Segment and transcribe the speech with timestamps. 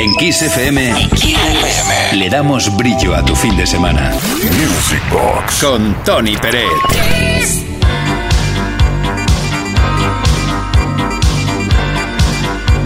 [0.00, 0.94] En Kiss FM,
[2.14, 4.12] le damos brillo a tu fin de semana.
[4.12, 6.64] Music Box con Tony Peret.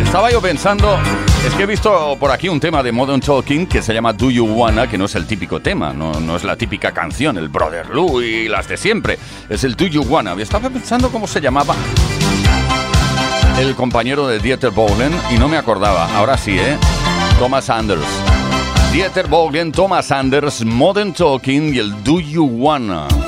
[0.03, 0.98] Estaba yo pensando,
[1.46, 4.33] es que he visto por aquí un tema de Modern Talking que se llama Do
[4.33, 7.49] You Wanna, que no es el típico tema, no, no es la típica canción, el
[7.49, 10.35] Brother Lou y las de siempre, es el Do You Wanna.
[10.35, 11.77] Estaba pensando cómo se llamaba
[13.59, 16.14] el compañero de Dieter Bohlen y no me acordaba.
[16.16, 16.77] Ahora sí, ¿eh?
[17.39, 18.04] Thomas Anders.
[18.93, 23.24] Dieter Bohlen, Thomas Anders, Modern Talking y el Do You Wanna.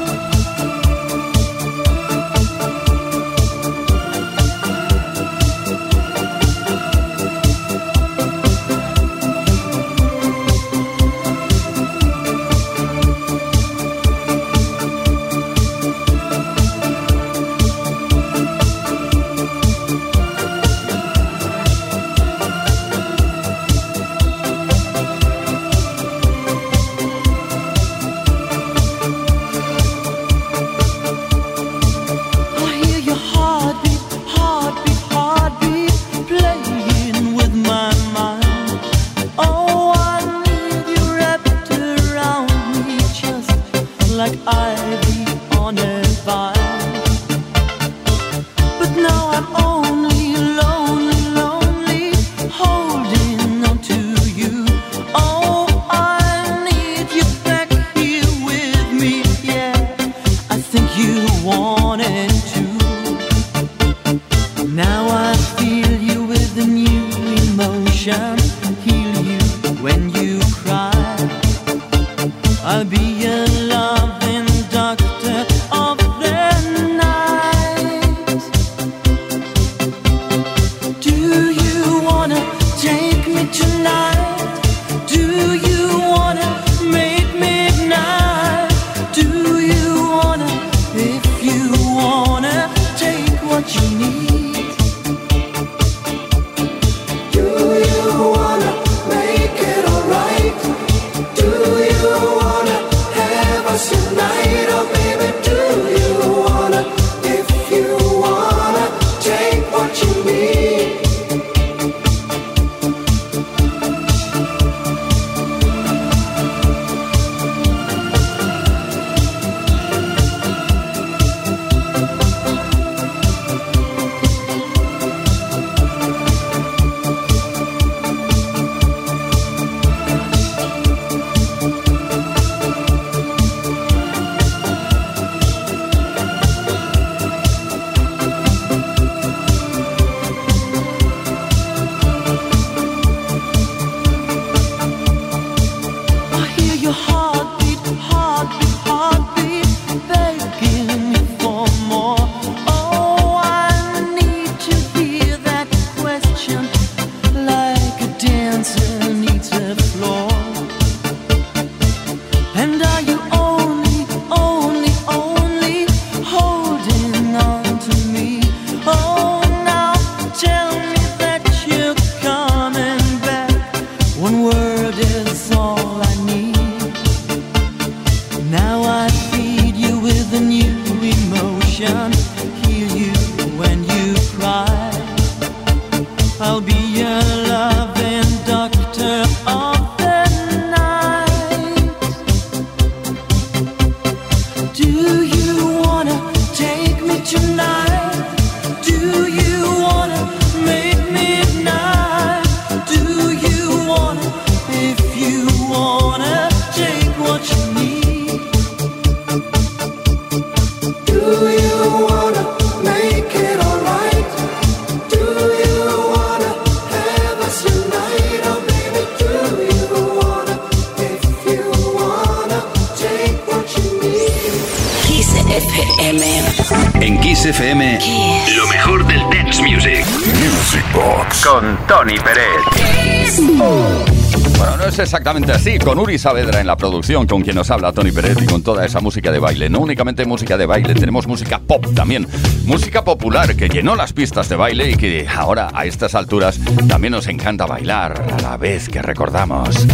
[235.07, 238.47] Exactamente así, con Uri Saavedra en la producción, con quien nos habla Tony Pérez y
[238.47, 239.71] con toda esa música de baile.
[239.71, 242.27] No únicamente música de baile, tenemos música pop también.
[242.65, 246.59] Música popular que llenó las pistas de baile y que ahora a estas alturas
[246.89, 249.87] también nos encanta bailar a la vez que recordamos.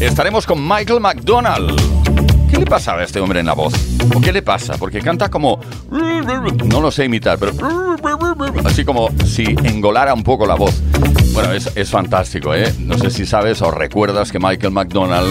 [0.00, 2.17] Estaremos con Michael McDonald.
[2.50, 3.74] ¿Qué le pasaba a este hombre en la voz?
[4.14, 4.76] ¿O qué le pasa?
[4.78, 5.60] Porque canta como...
[5.90, 7.52] No lo sé imitar, pero...
[8.64, 10.80] Así como si engolara un poco la voz.
[11.32, 12.72] Bueno, es, es fantástico, ¿eh?
[12.78, 15.28] No sé si sabes o recuerdas que Michael McDonald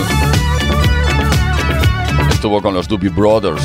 [2.29, 3.63] estuvo con los Doobie Brothers.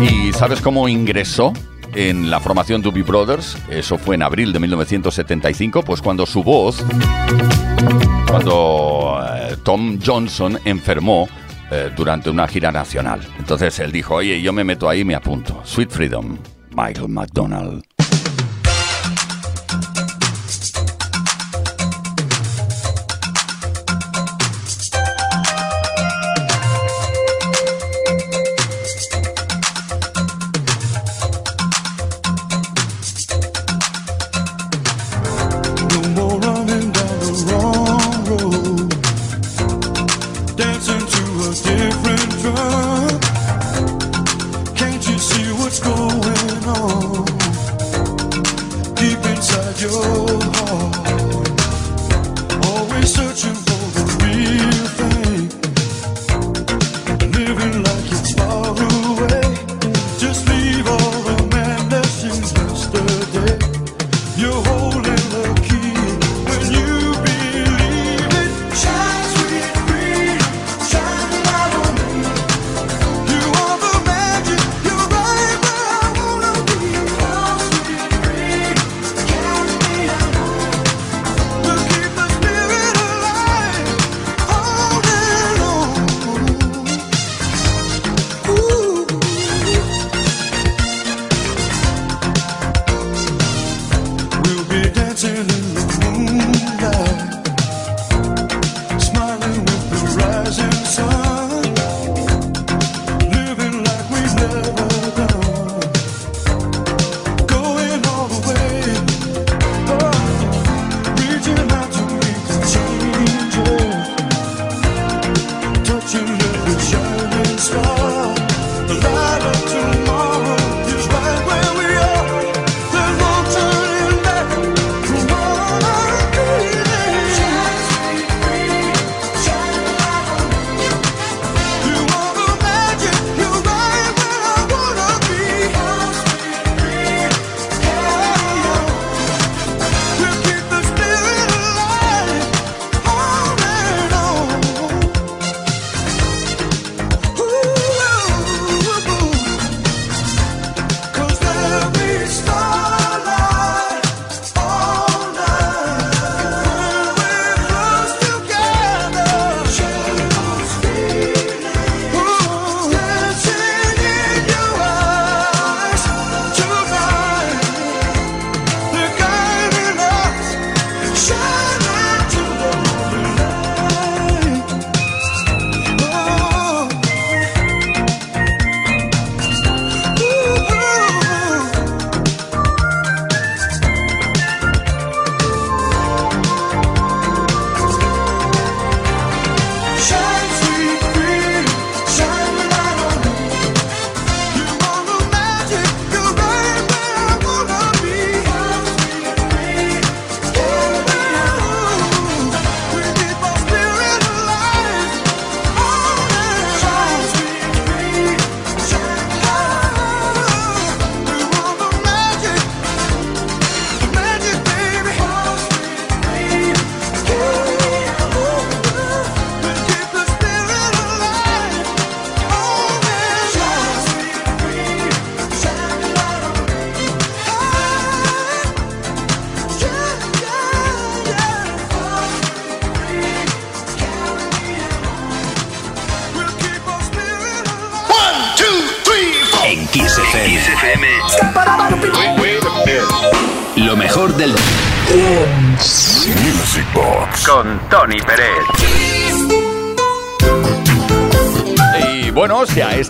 [0.00, 1.52] ¿Y sabes cómo ingresó
[1.94, 3.56] en la formación Doobie Brothers?
[3.70, 6.84] Eso fue en abril de 1975, pues cuando su voz,
[8.26, 11.28] cuando eh, Tom Johnson enfermó
[11.70, 13.20] eh, durante una gira nacional.
[13.38, 15.60] Entonces él dijo, oye, yo me meto ahí y me apunto.
[15.64, 16.36] Sweet Freedom,
[16.70, 17.95] Michael McDonald.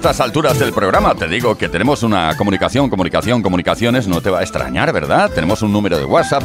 [0.06, 4.38] Estas alturas del programa te digo que tenemos una comunicación, comunicación, comunicaciones, no te va
[4.38, 5.32] a extrañar, ¿verdad?
[5.34, 6.44] Tenemos un número de WhatsApp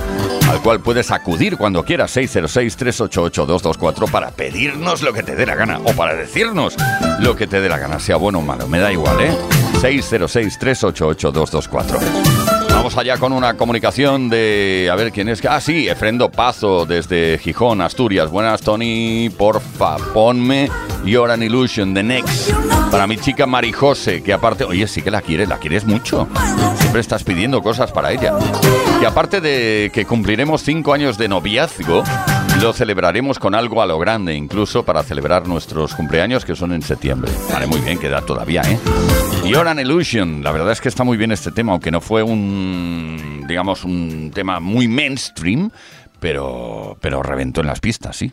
[0.49, 5.79] al cual puedes acudir cuando quieras, 606-388-224, para pedirnos lo que te dé la gana
[5.83, 6.75] o para decirnos
[7.19, 9.37] lo que te dé la gana, sea bueno o malo, me da igual, ¿eh?
[9.79, 12.50] 606-388-224.
[12.81, 14.89] Vamos allá con una comunicación de.
[14.91, 15.45] A ver quién es.
[15.45, 18.31] Ah, sí, Efrendo Pazo desde Gijón, Asturias.
[18.31, 19.29] Buenas, Tony.
[19.29, 20.67] Porfa, ponme
[21.05, 22.49] You're an Illusion, The Next.
[22.89, 24.63] Para mi chica Marijose, que aparte.
[24.63, 26.27] Oye, sí que la quieres, la quieres mucho.
[26.79, 28.33] Siempre estás pidiendo cosas para ella.
[28.99, 32.03] Y aparte de que cumpliremos cinco años de noviazgo,
[32.61, 36.83] lo celebraremos con algo a lo grande, incluso para celebrar nuestros cumpleaños que son en
[36.83, 37.31] septiembre.
[37.51, 38.77] Vale, muy bien, queda todavía, ¿eh?
[39.43, 40.43] You're an Illusion.
[40.43, 44.29] La verdad es que está muy bien este tema, aunque no fue un, digamos, un
[44.31, 45.71] tema muy mainstream,
[46.19, 48.31] pero, pero reventó en las pistas, sí.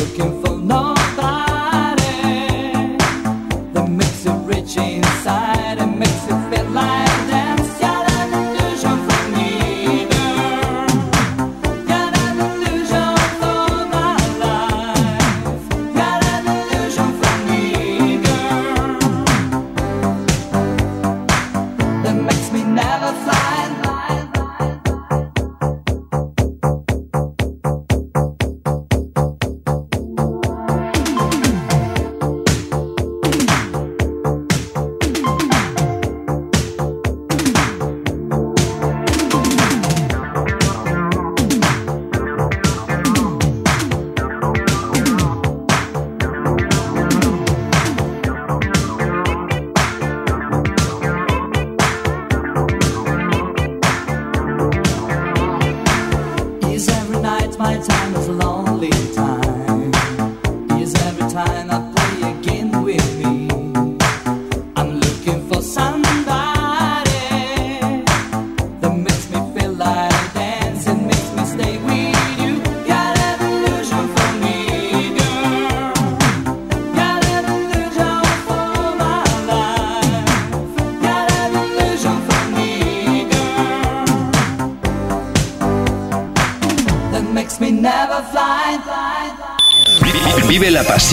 [0.00, 0.39] Vive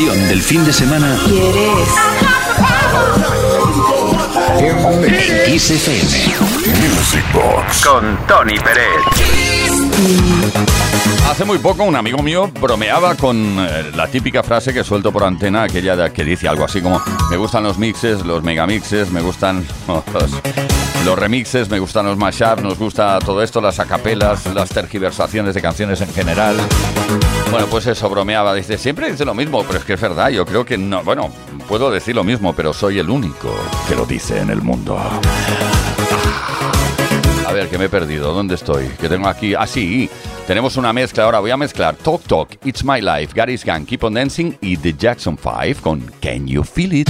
[0.06, 1.18] del fin de semana.
[1.25, 1.89] ¿Quieres?
[5.01, 6.36] En XFM.
[6.88, 7.84] Music Box.
[7.84, 9.67] Con Tony Pérez.
[11.30, 15.24] Hace muy poco un amigo mío bromeaba con eh, la típica frase que suelto por
[15.24, 19.66] antena, aquella que dice algo así como me gustan los mixes, los megamixes, me gustan
[21.06, 25.62] los, remixes, me gustan los mashups, nos gusta todo esto, las acapelas, las tergiversaciones de
[25.62, 26.58] canciones en general.
[27.51, 30.46] Bueno, pues eso bromeaba, dice, siempre dice lo mismo, pero es que es verdad, yo
[30.46, 31.32] creo que no, bueno,
[31.68, 33.54] puedo decir lo mismo, pero soy el único
[33.88, 35.00] que lo dice en el mundo.
[37.58, 38.34] Ver, que me he perdido.
[38.34, 38.86] ¿Dónde estoy?
[39.02, 39.56] Que tengo aquí.
[39.56, 40.08] Ah, sí.
[40.46, 41.24] Tenemos una mezcla.
[41.24, 44.78] Ahora voy a mezclar Talk Talk, It's My Life, Gary's Gang, Keep on Dancing y
[44.78, 47.10] The Jackson 5 con Can You Feel It?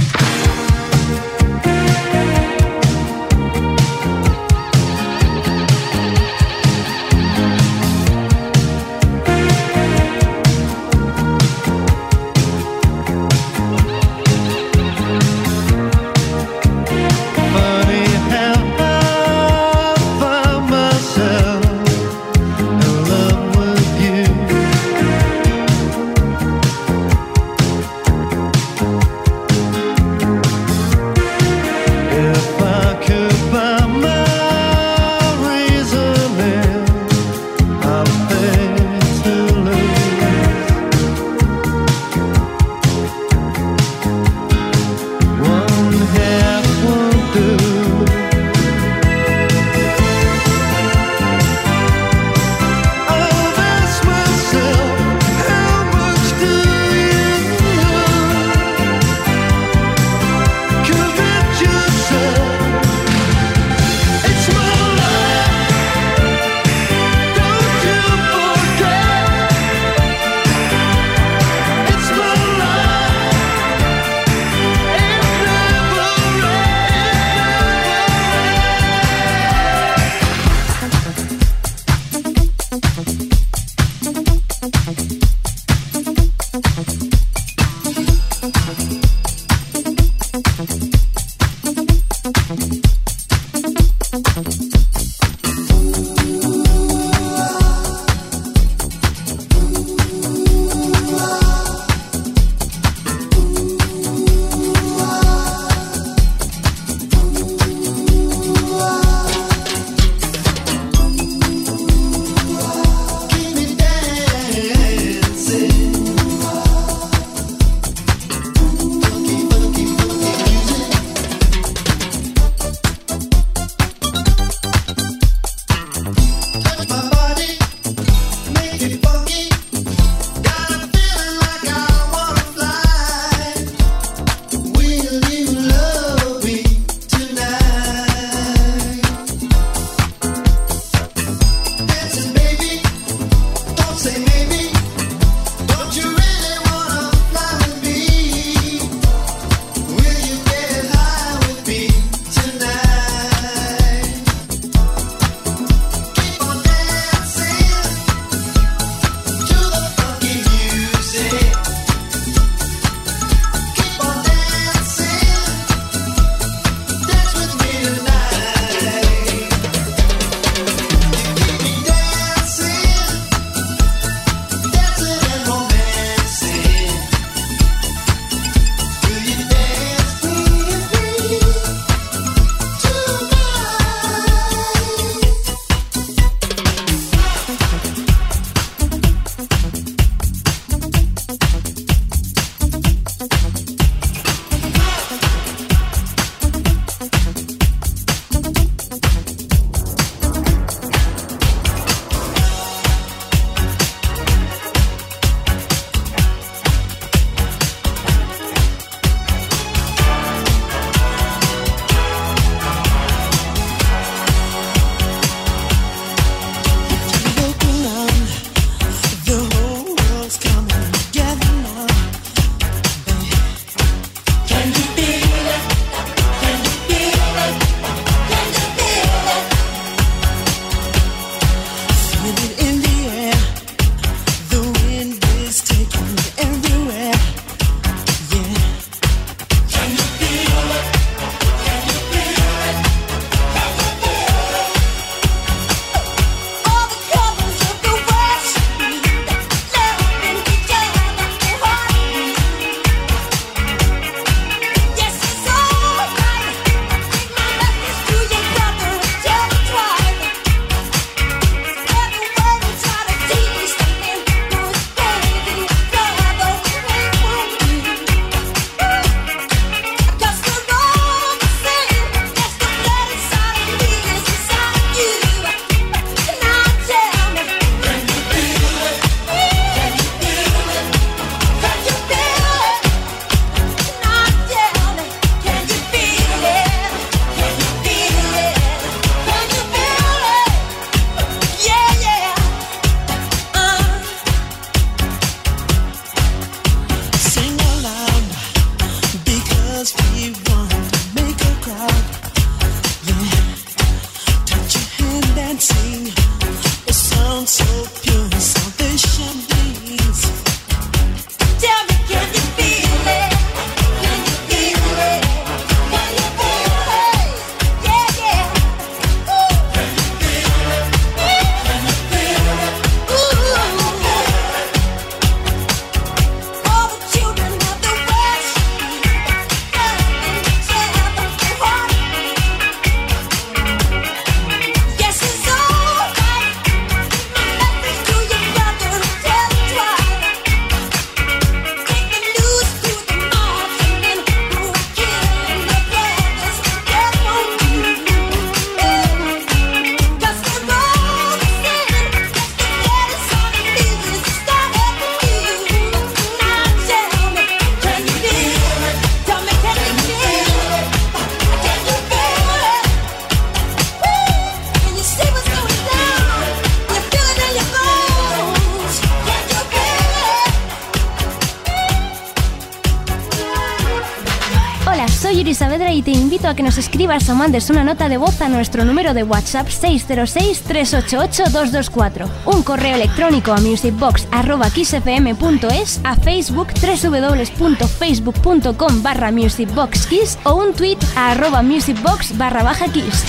[376.78, 382.62] Nos escribas o mandes una nota de voz a nuestro número de WhatsApp 606-388-224, un
[382.62, 392.36] correo electrónico a musicbox.xfm.es, a Facebook www.facebook.com barra musicboxkiss o un tweet a arroba musicbox
[392.36, 393.24] barra baja kiss.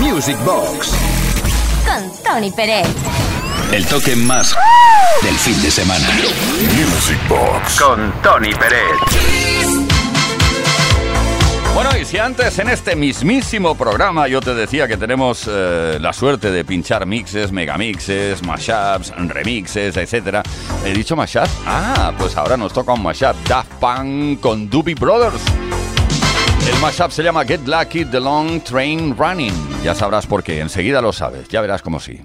[0.00, 0.90] Music Box
[1.84, 2.88] Con Tony Pérez.
[3.72, 4.56] El toque más
[5.22, 6.08] del fin de semana.
[6.76, 9.49] Music Box con Tony Pérez.
[12.00, 16.64] Y antes en este mismísimo programa yo te decía que tenemos eh, la suerte de
[16.64, 20.42] pinchar mixes, megamixes, mashups, remixes, etcétera,
[20.84, 21.46] he dicho mashup.
[21.66, 25.42] Ah, pues ahora nos toca un mashup Daft Punk con Doobie Brothers.
[26.72, 29.54] El mashup se llama Get Lucky The Long Train Running.
[29.84, 32.18] Ya sabrás por qué, enseguida lo sabes, ya verás cómo sí.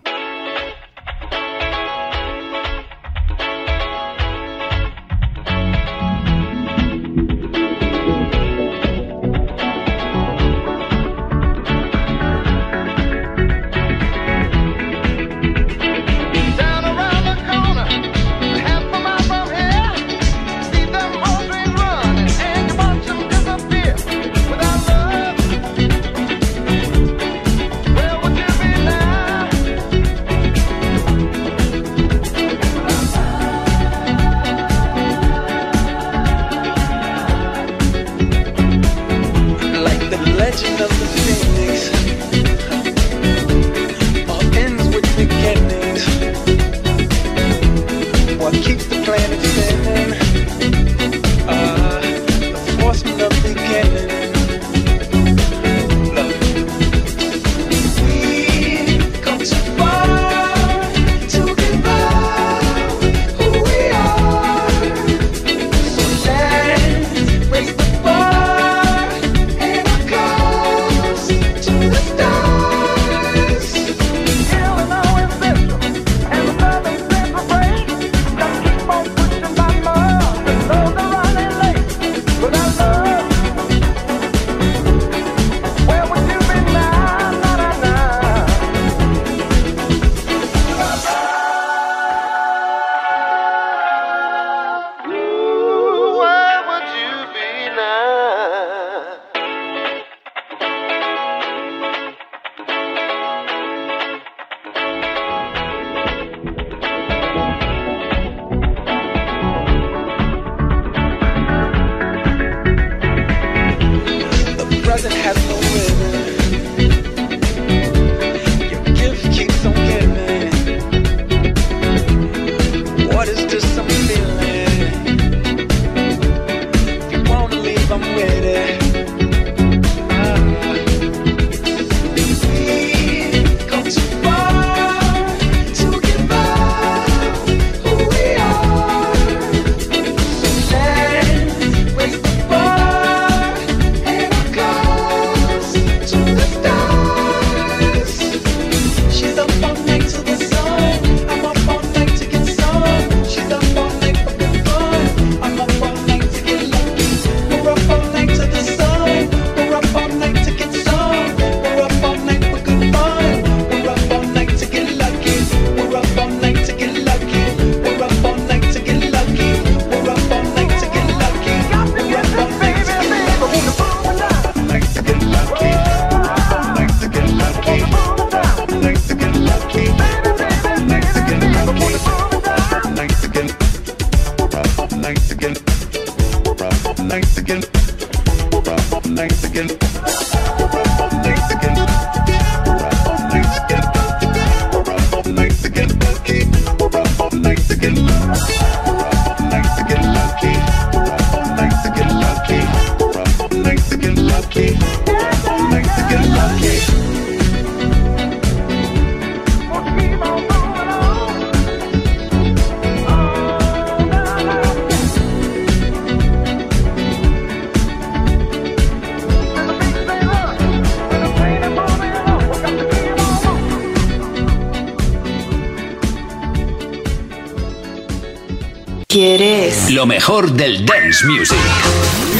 [229.95, 231.57] Lo mejor del dance music.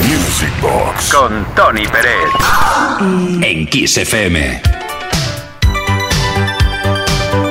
[0.04, 2.30] Music Box con Tony Pérez.
[3.42, 4.62] En Kiss FM.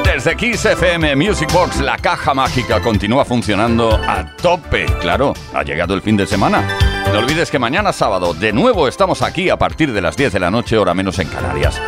[0.05, 4.85] Desde Kiss FM Music Box, la caja mágica continúa funcionando a tope.
[5.01, 6.69] Claro, ha llegado el fin de semana.
[7.11, 10.40] No olvides que mañana sábado de nuevo estamos aquí a partir de las 10 de
[10.40, 11.81] la noche, hora menos en Canarias.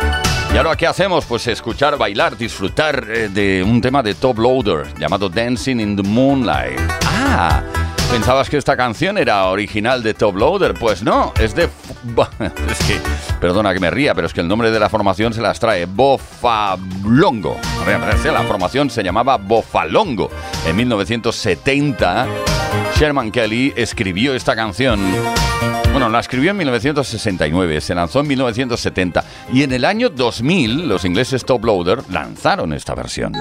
[0.51, 1.25] ¿Y ahora qué hacemos?
[1.25, 6.01] Pues escuchar, bailar, disfrutar eh, de un tema de Top Loader llamado Dancing in the
[6.01, 6.79] Moonlight.
[7.05, 7.61] Ah,
[8.11, 10.73] ¿pensabas que esta canción era original de Top Loader?
[10.73, 11.69] Pues no, es de...
[12.69, 12.99] Es que,
[13.39, 15.85] perdona que me ría, pero es que el nombre de la formación se las trae.
[15.85, 17.57] Bofalongo.
[17.85, 20.29] La formación se llamaba Bofalongo.
[20.65, 22.27] En 1970,
[22.95, 24.99] Sherman Kelly escribió esta canción
[25.91, 31.05] bueno, la escribió en 1969, se lanzó en 1970 y en el año 2000 los
[31.05, 33.33] ingleses Top Loader lanzaron esta versión.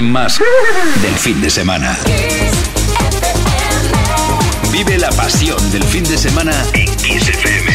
[0.00, 0.40] Más
[1.02, 1.96] del fin de semana.
[4.72, 7.70] Vive la pasión del fin de semana en XFM.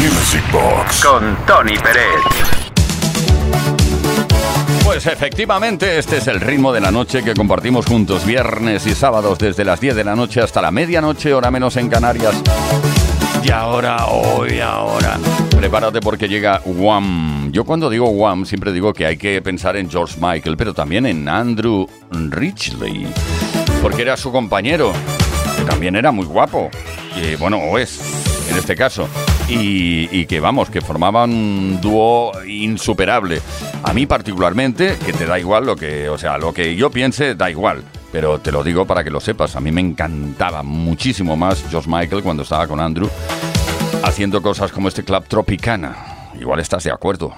[0.00, 2.52] Music Box con Tony Pérez.
[4.84, 9.38] Pues efectivamente, este es el ritmo de la noche que compartimos juntos viernes y sábados
[9.38, 12.34] desde las 10 de la noche hasta la medianoche, hora menos en Canarias.
[13.44, 15.18] Y ahora, hoy, ahora,
[15.56, 17.50] prepárate porque llega Wham.
[17.52, 21.06] Yo cuando digo Wham siempre digo que hay que pensar en George Michael, pero también
[21.06, 23.06] en Andrew Ridgely,
[23.82, 24.92] porque era su compañero,
[25.56, 26.70] que también era muy guapo.
[27.16, 28.00] Y bueno, o es,
[28.50, 29.08] en este caso
[29.48, 33.40] y, que vamos, que formaban un dúo insuperable.
[33.82, 37.34] A mí particularmente, que te da igual lo que, o sea, lo que yo piense
[37.34, 37.82] da igual.
[38.12, 41.86] Pero te lo digo para que lo sepas, a mí me encantaba muchísimo más Josh
[41.86, 43.08] Michael cuando estaba con Andrew
[44.04, 46.30] haciendo cosas como este Club Tropicana.
[46.38, 47.32] Igual estás de acuerdo.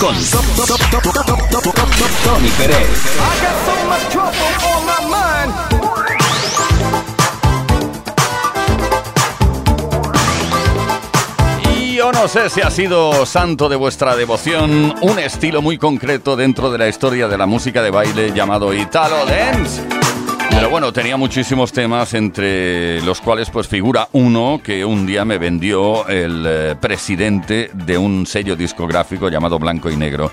[0.00, 0.14] Con
[2.24, 2.88] Tony Pérez.
[11.74, 16.36] Y yo no sé si ha sido santo de vuestra devoción un estilo muy concreto
[16.36, 20.03] dentro de la historia de la música de baile llamado Italo Dance.
[20.54, 25.36] Pero bueno, tenía muchísimos temas entre los cuales pues figura uno que un día me
[25.36, 30.30] vendió el eh, presidente de un sello discográfico llamado Blanco y Negro.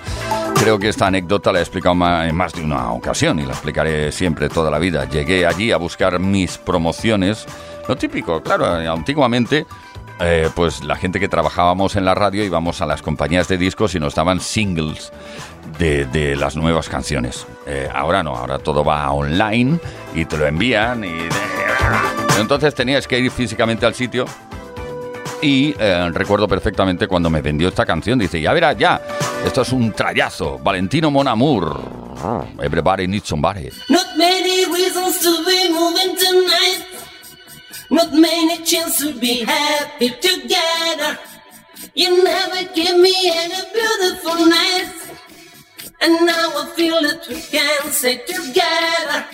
[0.54, 4.12] Creo que esta anécdota la he explicado en más de una ocasión y la explicaré
[4.12, 5.08] siempre toda la vida.
[5.08, 7.44] Llegué allí a buscar mis promociones.
[7.88, 9.66] Lo típico, claro, antiguamente
[10.20, 13.96] eh, pues la gente que trabajábamos en la radio íbamos a las compañías de discos
[13.96, 15.12] y nos daban singles
[15.78, 17.46] de, las nuevas canciones.
[17.66, 19.78] Eh, ahora no, ahora todo va online
[20.14, 21.28] y te lo envían y...
[22.38, 24.24] Entonces tenías que ir físicamente al sitio
[25.42, 28.18] y eh, recuerdo perfectamente cuando me vendió esta canción.
[28.18, 29.02] Dice, ya verás, ya,
[29.44, 30.58] esto es un trayazo.
[30.58, 32.02] Valentino Monamur.
[32.62, 33.68] Everybody needs somebody.
[33.88, 36.86] Not many reasons to be moving tonight.
[37.90, 41.18] Not many chances to be happy together.
[41.94, 45.01] You never give me any beautiful nights.
[46.02, 49.24] And now I feel that we can stay together.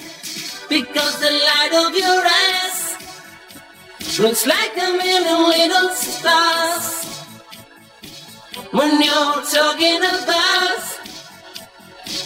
[0.69, 2.79] Because the light of your eyes
[4.21, 7.25] looks like a million little stars.
[8.71, 10.85] When you're talking about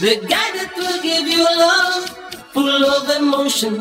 [0.00, 2.10] the guy that will give you love,
[2.52, 3.80] full of emotion,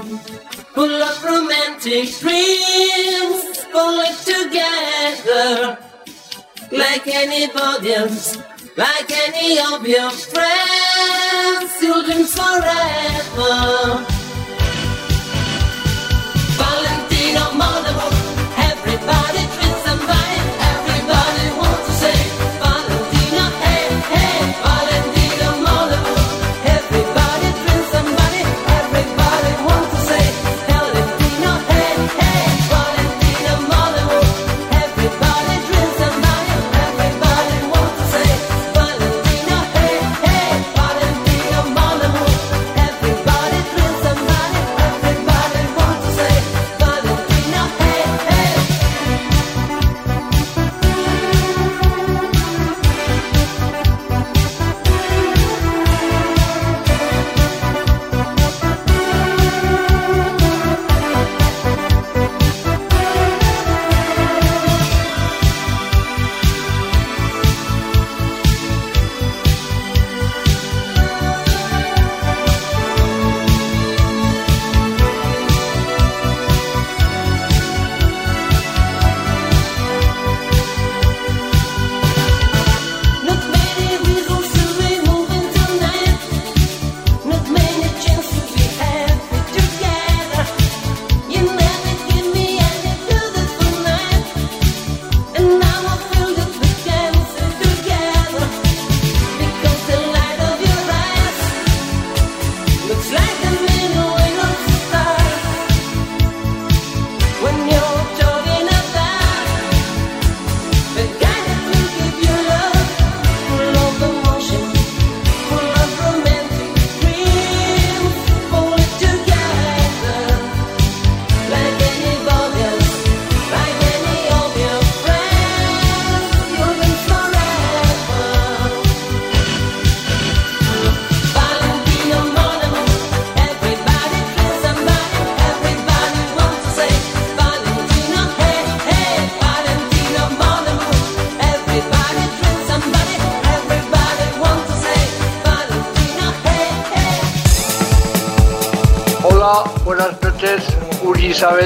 [0.76, 5.78] full of romantic dreams, pull it together
[6.72, 8.51] like anybody else.
[8.78, 14.06] Like any of your friends, children forever.
[16.56, 18.21] Valentino Monaco.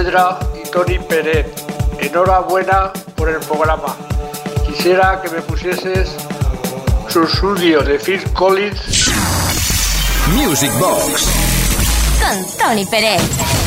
[0.05, 1.47] Saavedra y Tony Pérez.
[1.99, 3.95] Enhorabuena por el programa.
[4.65, 6.15] Quisiera que me pusieses
[7.07, 9.11] su estudio de Phil Collins.
[10.27, 11.25] Music Box.
[12.19, 13.64] Con Tony Pérez.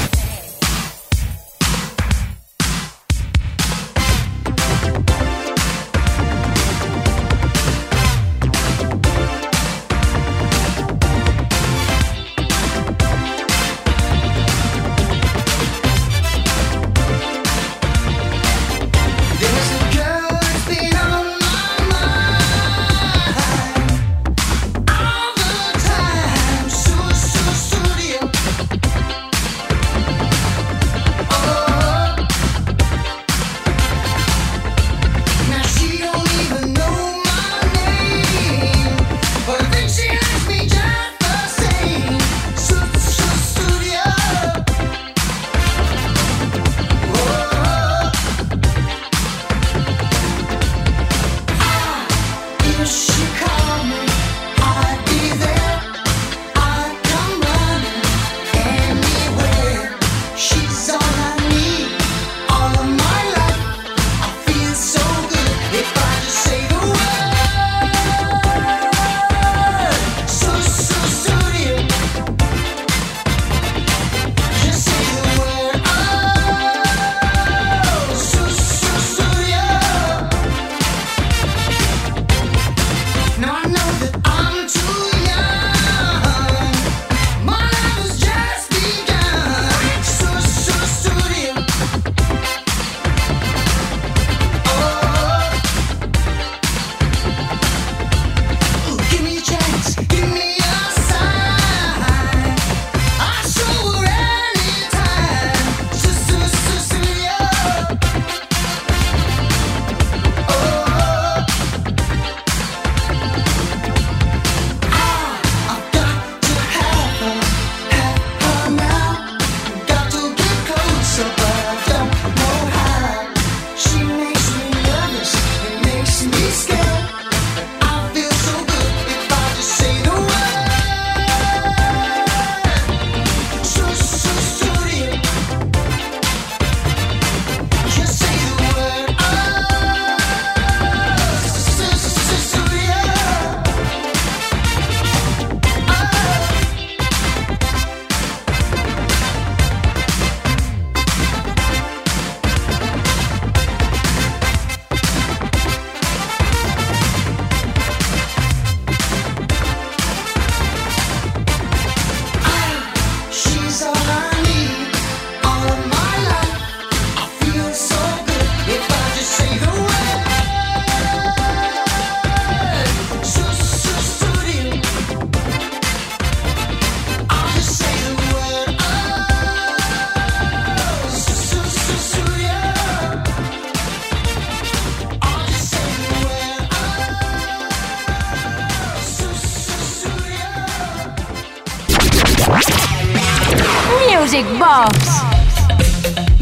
[194.38, 195.22] Music Box.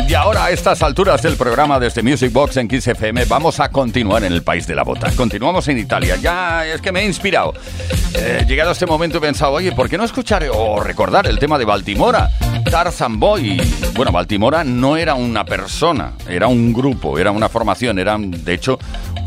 [0.07, 3.71] Y ahora a estas alturas del programa desde Music Box en Kiss FM vamos a
[3.71, 5.11] continuar en el país de la bota.
[5.13, 6.17] Continuamos en Italia.
[6.17, 7.55] Ya es que me he inspirado.
[8.13, 11.39] Eh, llegado a este momento he pensado, oye, ¿por qué no escuchar o recordar el
[11.39, 12.29] tema de Baltimora?
[12.71, 13.61] Tarzan Boy.
[13.95, 18.79] Bueno, Baltimora no era una persona, era un grupo, era una formación, era de hecho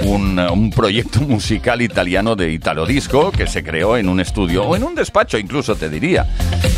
[0.03, 4.83] un, proyecto musical italiano de Italo Disco que se creó en un estudio o en
[4.83, 6.27] un despacho incluso te diría.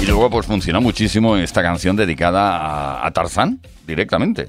[0.02, 4.48] Y luego pues funcionó muchísimo esta canción dedicada a, a Tarzán directamente.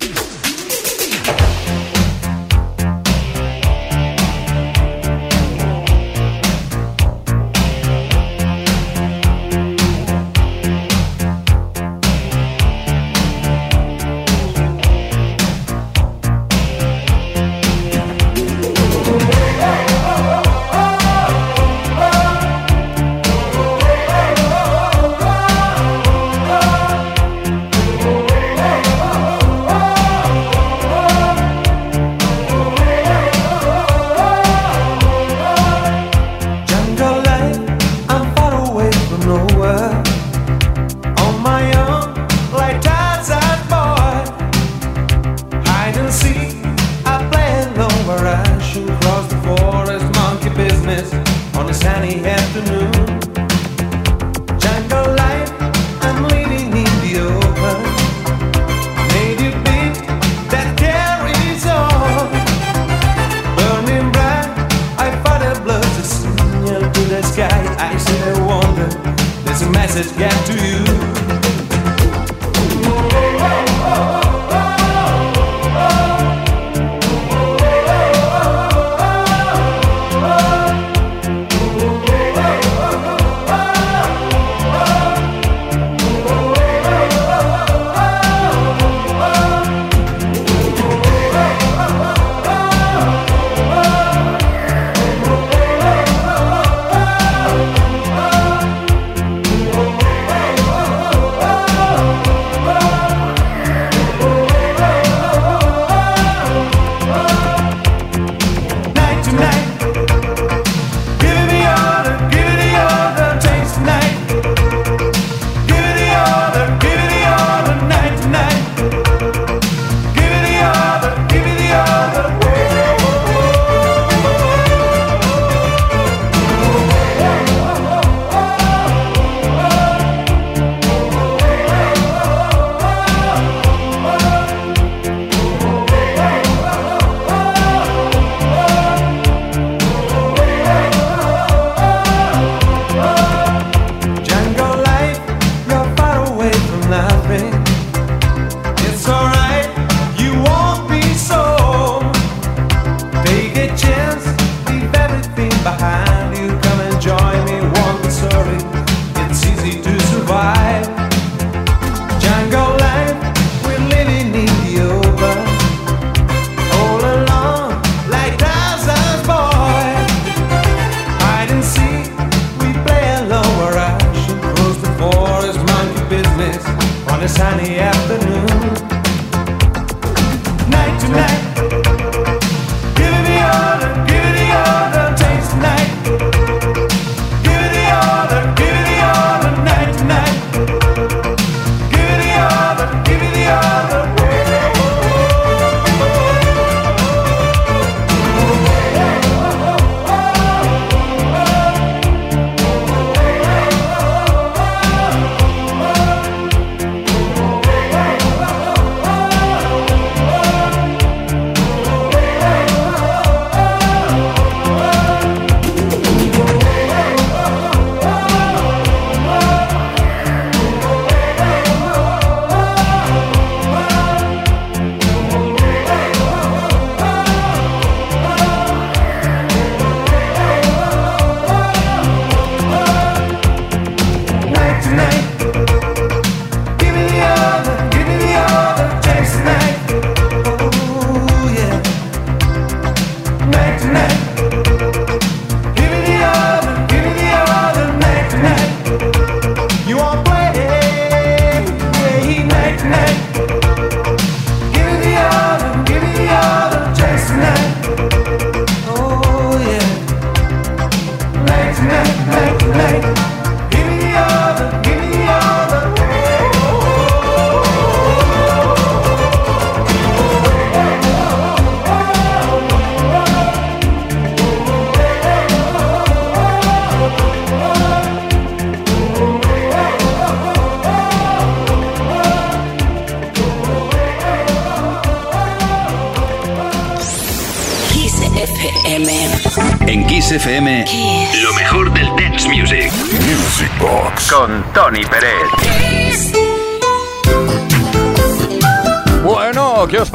[50.93, 52.82] promise on a sunny afternoon.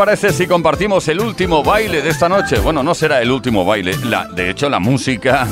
[0.08, 2.60] Parece si compartimos el último baile de esta noche?
[2.60, 5.46] Bueno, no será el último baile, la, de hecho la música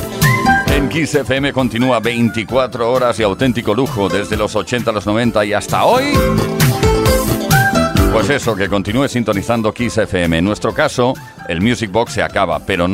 [0.74, 5.44] en Kiss FM continúa 24 horas y auténtico lujo desde los 80 a los 90
[5.44, 6.14] y hasta hoy.
[8.16, 10.38] Pues eso, que continúe sintonizando Kiss FM.
[10.38, 11.14] En nuestro caso,
[11.50, 12.88] el Music Box se acaba, pero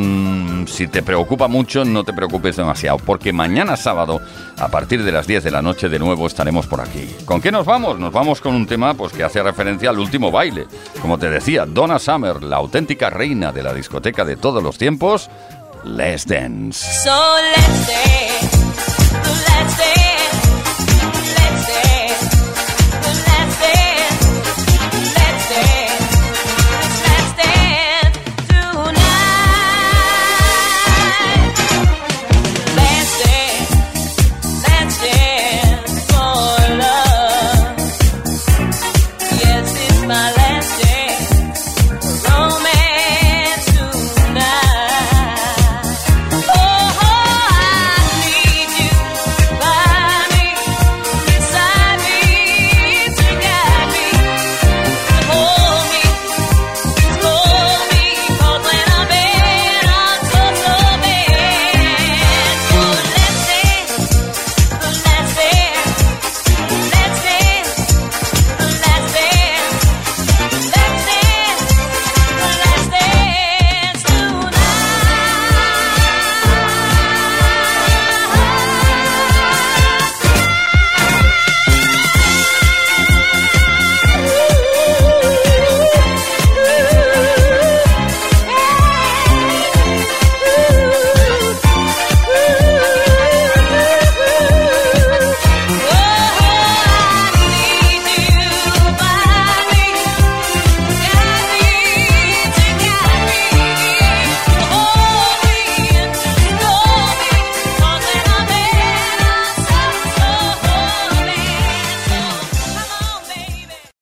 [0.65, 4.19] si te preocupa mucho, no te preocupes demasiado, porque mañana sábado,
[4.57, 7.07] a partir de las 10 de la noche, de nuevo estaremos por aquí.
[7.23, 7.99] ¿Con qué nos vamos?
[7.99, 10.65] Nos vamos con un tema pues, que hace referencia al último baile.
[11.03, 15.29] Como te decía, Donna Summer, la auténtica reina de la discoteca de todos los tiempos,
[15.83, 16.83] Let's Dance.
[17.03, 18.70] So let's dance.